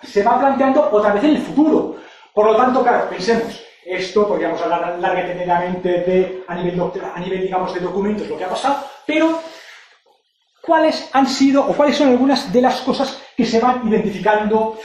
[0.04, 1.96] se va planteando otra vez en el futuro.
[2.34, 6.82] Por lo tanto, claro, pensemos, esto podríamos hablar larga y de a nivel,
[7.14, 9.40] a nivel, digamos, de documentos lo que ha pasado, pero
[10.62, 14.80] ¿cuáles han sido o cuáles son algunas de las cosas que se van identificando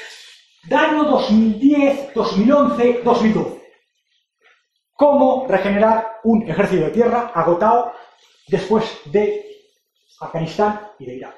[0.76, 3.58] año 2010, 2011, 2012?
[4.92, 7.92] ¿Cómo regenerar un ejército de tierra agotado
[8.48, 9.46] después de
[10.20, 11.36] Afganistán y de Irak?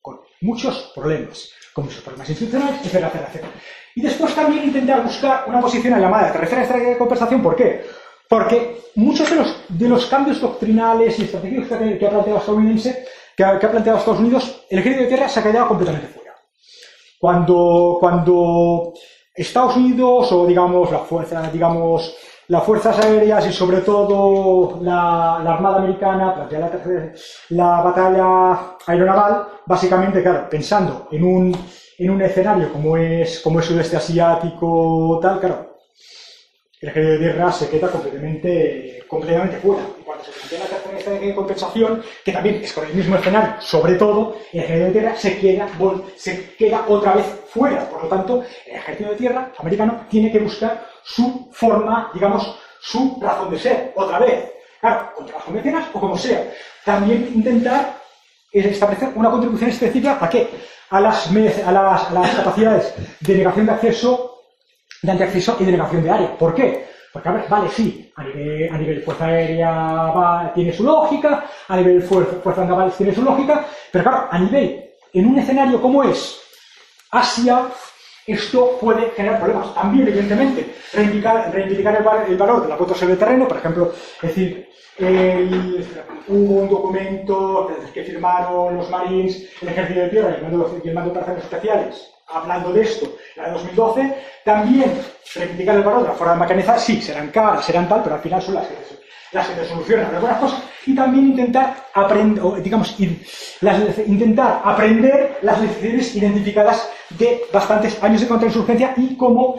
[0.00, 3.52] Con muchos problemas, con muchos problemas institucionales, etcétera, etcétera, etcétera.
[3.94, 7.42] Y después también intentar buscar una posición en la llamada tercera de conversación.
[7.42, 7.84] ¿Por qué?
[8.28, 13.04] Porque muchos de los, de los cambios doctrinales y estratégicos que, ha planteado estadounidense,
[13.36, 16.08] que ha, que ha, planteado Estados Unidos, el ejército de tierra se ha quedado completamente
[16.08, 16.34] fuera.
[17.18, 18.94] Cuando, cuando
[19.34, 22.14] Estados Unidos o digamos la fuerza, digamos
[22.48, 27.12] las fuerzas aéreas y sobre todo la, Armada Americana plantea la,
[27.50, 31.56] la batalla aeronaval, básicamente, claro, pensando en un
[31.98, 35.76] en un escenario como es, como es sudeste asiático, tal, claro,
[36.80, 39.82] el ejército de tierra se queda completamente, completamente fuera.
[40.00, 43.54] Y cuando se plantea la tercera de compensación, que también es con el mismo escenario,
[43.60, 45.68] sobre todo, el ejército de tierra se queda,
[46.16, 47.88] se queda otra vez fuera.
[47.88, 53.18] Por lo tanto, el ejército de tierra americano tiene que buscar su forma, digamos, su
[53.20, 54.52] razón de ser, otra vez.
[54.80, 56.50] Claro, contra las convenciones o como sea.
[56.84, 57.96] También intentar
[58.50, 60.48] establecer una contribución específica a qué?
[60.92, 61.26] a las,
[61.66, 64.42] a las, capacidades de negación de acceso,
[65.00, 66.36] de antiacceso y de negación de área.
[66.36, 66.86] ¿Por qué?
[67.10, 71.76] Porque, a ver, vale, sí, a nivel, a nivel fuerza aérea tiene su lógica, a
[71.76, 76.04] nivel fuerza, fuerza naval tiene su lógica, pero claro, a nivel, en un escenario como
[76.04, 76.40] es
[77.10, 77.68] Asia,
[78.26, 79.74] esto puede generar problemas.
[79.74, 84.28] También, evidentemente, reivindicar, reivindicar el, valor de la cuota sobre el terreno, por ejemplo, es
[84.28, 84.68] decir,
[86.28, 91.10] hubo un documento que firmaron los Marines, el Ejército de Tierra y el Mando, de
[91.10, 94.14] Operaciones Especiales, hablando de esto, la de 2012.
[94.44, 94.92] También
[95.34, 98.42] reivindicar el valor de la forma mecanizada, sí, serán caras, serán tal, pero al final
[98.42, 98.74] son las que,
[99.32, 100.62] las que te solucionan algunas cosas.
[100.84, 108.94] Y también intentar aprender, digamos, intentar aprender las lecciones identificadas de bastantes años de contrainsurgencia
[108.96, 109.56] y cómo,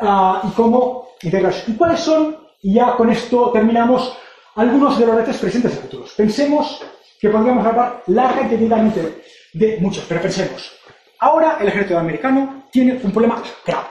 [0.00, 1.70] y cómo integrarse.
[1.70, 2.36] ¿Y cuáles son?
[2.62, 4.16] Y ya con esto terminamos
[4.56, 6.12] algunos de los retos presentes y futuros.
[6.16, 6.82] Pensemos
[7.20, 10.72] que podríamos hablar larga y detenidamente de muchos, pero pensemos.
[11.20, 13.88] Ahora el ejército americano tiene un problema grave.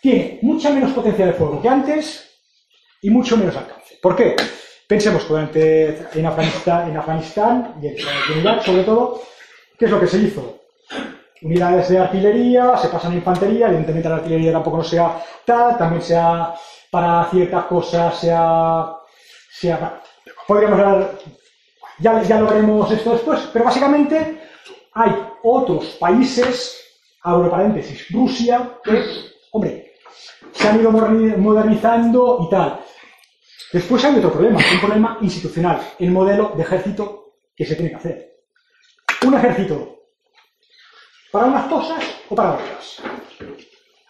[0.00, 2.30] Tiene mucha menos potencia de fuego que antes
[3.02, 3.98] y mucho menos alcance.
[4.00, 4.36] ¿Por qué?
[4.86, 7.96] Pensemos durante en Afganistán, en Afganistán y en
[8.40, 9.20] Irak, sobre todo,
[9.78, 10.60] ¿qué es lo que se hizo?
[11.42, 16.02] Unidades de artillería, se pasan a infantería, evidentemente la artillería tampoco no sea tal, también
[16.02, 16.54] sea
[16.90, 18.98] para ciertas cosas sea
[20.48, 21.18] podríamos hablar,
[21.98, 24.40] ya, ya lo veremos esto después, pero básicamente
[24.94, 26.82] hay otros países,
[27.22, 29.04] abro paréntesis, Rusia, que,
[29.52, 29.92] hombre,
[30.52, 32.80] se han ido modernizando y tal.
[33.72, 37.96] Después hay otro problema, un problema institucional, el modelo de ejército que se tiene que
[37.96, 38.32] hacer.
[39.26, 39.97] Un ejército
[41.30, 43.02] para unas cosas o para otras.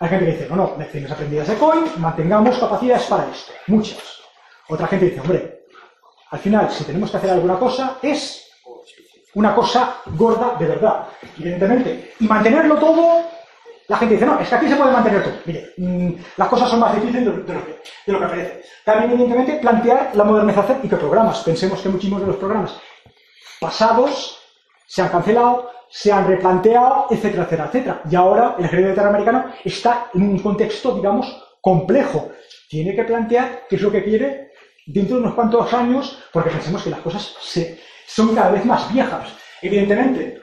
[0.00, 3.98] Hay gente que dice, no, no, lecciones aprendidas de COIN, mantengamos capacidades para esto, muchas.
[4.68, 5.66] Otra gente dice, hombre,
[6.30, 8.48] al final, si tenemos que hacer alguna cosa, es
[9.34, 11.06] una cosa gorda de verdad,
[11.38, 12.14] evidentemente.
[12.20, 13.24] Y mantenerlo todo,
[13.88, 15.34] la gente dice, no, es que aquí se puede mantener todo.
[15.46, 17.52] Mire, mm, las cosas son más difíciles de, lo, que,
[18.06, 18.62] de lo que parece.
[18.84, 21.40] También, evidentemente, plantear la modernización y qué programas.
[21.40, 22.76] Pensemos que muchísimos de los programas
[23.60, 24.38] pasados
[24.86, 28.02] se han cancelado, se han replanteado, etcétera, etcétera, etcétera.
[28.10, 32.30] Y ahora el ejército americano está en un contexto, digamos, complejo.
[32.68, 34.52] Tiene que plantear qué es lo que quiere
[34.86, 38.92] dentro de unos cuantos años, porque pensemos que las cosas se, son cada vez más
[38.92, 39.28] viejas.
[39.60, 40.40] Evidentemente,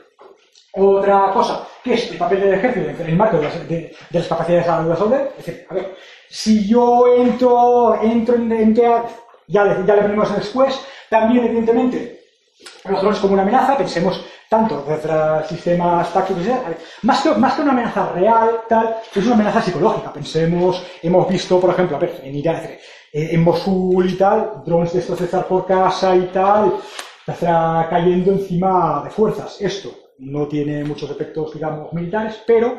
[0.74, 4.28] otra cosa, que es el papel del ejército en el marco de las, de, las
[4.28, 5.22] capacidades de la.
[5.38, 5.96] Es decir, a ver,
[6.30, 9.06] si yo entro, entro en, en ya,
[9.48, 10.80] ya le veremos después,
[11.10, 12.22] también, evidentemente,
[12.86, 16.44] los drones como una amenaza, pensemos tanto desde sistemas tácticos,
[17.02, 20.14] más que, más que una amenaza real, tal, es una amenaza psicológica.
[20.14, 22.80] Pensemos, hemos visto, por ejemplo, a ver, en Irak,
[23.12, 26.76] eh, en Mosul y tal, drones de estos de estar por casa y tal,
[27.26, 29.58] está cayendo encima de fuerzas.
[29.62, 32.78] Esto no tiene muchos efectos, digamos, militares, pero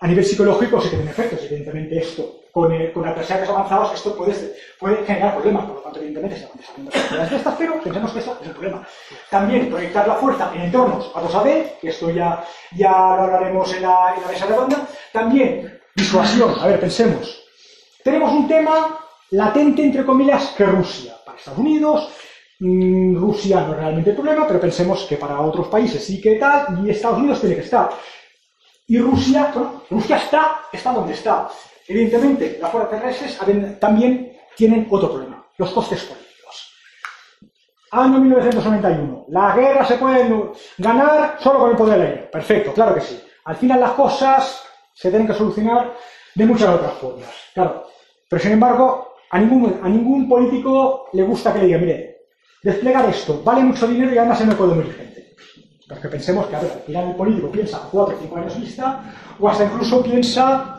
[0.00, 1.40] a nivel psicológico sí que tiene efectos.
[1.44, 5.64] Evidentemente esto, con, eh, con adversarios avanzados, esto puede, puede generar problemas.
[5.64, 8.86] Por lo tanto, evidentemente, van desarrollando de estas, pero pensemos que esto es el problema.
[9.28, 12.44] También proyectar la fuerza en entornos a 2AD, que esto ya,
[12.76, 14.86] ya lo hablaremos en la, en la mesa redonda.
[15.12, 16.54] También disuasión.
[16.60, 17.42] A ver, pensemos.
[18.04, 19.00] Tenemos un tema
[19.32, 21.16] latente, entre comillas, que Rusia.
[21.26, 22.08] Para Estados Unidos,
[22.60, 26.36] mm, Rusia no es realmente el problema, pero pensemos que para otros países sí que
[26.36, 27.90] tal, y Estados Unidos tiene que estar.
[28.86, 31.48] Y Rusia, bueno, Rusia está, está donde está.
[31.86, 36.24] Evidentemente, las fuerzas terrestres también tienen otro problema, los costes políticos.
[37.90, 39.26] Año 1991.
[39.28, 40.28] La guerra se puede
[40.78, 42.30] ganar solo con el poder aéreo.
[42.30, 43.22] Perfecto, claro que sí.
[43.44, 44.62] Al final las cosas
[44.94, 45.94] se tienen que solucionar
[46.34, 47.30] de muchas otras formas.
[47.52, 47.86] Claro.
[48.28, 52.26] Pero sin embargo, a ningún, a ningún político le gusta que le diga, mire,
[52.62, 55.34] desplegar esto vale mucho dinero y además se me puede morir gente.
[55.88, 58.60] Porque pensemos que, a ver, al final el político piensa a 4 o 5 años
[58.60, 59.02] vista,
[59.38, 60.73] o hasta incluso piensa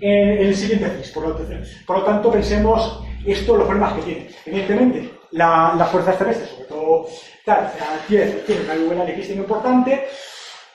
[0.00, 1.10] en, el siguiente país.
[1.10, 4.30] Por lo, tanto, pensemos esto, los problemas que tiene.
[4.46, 7.06] Evidentemente, las fuerzas terrestres, sobre todo,
[7.44, 7.68] claro,
[8.08, 10.08] tiene, tiene una buena legislación importante.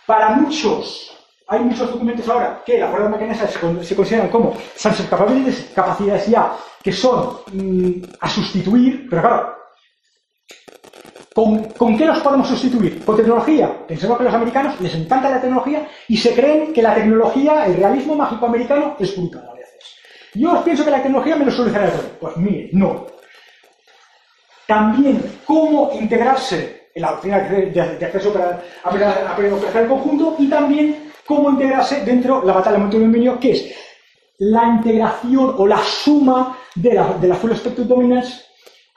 [0.05, 1.15] Para muchos,
[1.47, 3.51] hay muchos documentos ahora que las fuerzas mecanistas
[3.87, 4.55] se, consideran como
[5.09, 9.55] capacidades, capacidades ya que son mm, a sustituir, pero claro,
[11.35, 13.03] ¿Con, qué los podemos sustituir?
[13.03, 13.85] ¿Con tecnología?
[13.85, 17.75] Pensemos que los americanos les encanta la tecnología y se creen que la tecnología, el
[17.75, 19.97] realismo mágico americano, es brutal a veces.
[20.33, 22.07] Yo pienso que la tecnología me lo solucionará todo.
[22.21, 23.07] Pues mire, no.
[24.65, 28.33] También, cómo integrarse en la doctrina de, acceso
[28.83, 33.51] a operar en conjunto y también cómo integrarse dentro de la batalla de multidominio, que
[33.51, 33.75] es
[34.37, 38.44] la integración o la suma de la, de la Full Spectrum Dominance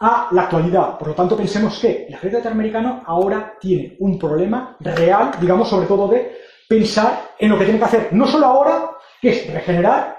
[0.01, 0.99] a la actualidad.
[0.99, 5.87] Por lo tanto, pensemos que el ejército norteamericano ahora tiene un problema real, digamos, sobre
[5.87, 6.39] todo de
[6.69, 8.91] pensar en lo que tiene que hacer, no solo ahora,
[9.21, 10.19] que es regenerar,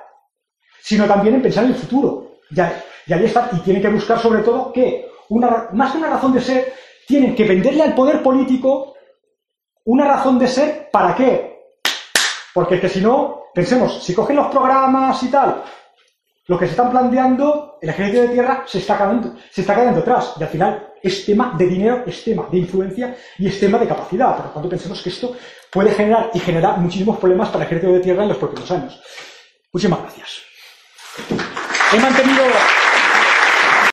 [0.81, 2.39] sino también en pensar en el futuro.
[2.51, 6.09] Ya, y ahí está, y tiene que buscar sobre todo que, una, más que una
[6.09, 6.73] razón de ser,
[7.07, 8.95] tienen que venderle al poder político
[9.85, 11.73] una razón de ser, ¿para qué?
[12.53, 15.63] Porque es que si no, pensemos, si cogen los programas y tal,
[16.49, 19.99] lo que se están planteando, el ejército de tierra se está quedando, se está quedando
[19.99, 20.33] atrás.
[20.39, 23.87] Y al final es tema de dinero, es tema de influencia y es tema de
[23.87, 24.35] capacidad.
[24.35, 25.37] Por lo tanto, pensemos que esto
[25.69, 28.99] puede generar y generar muchísimos problemas para el ejército de tierra en los próximos años.
[29.71, 30.41] Muchísimas gracias.
[31.93, 32.43] He mantenido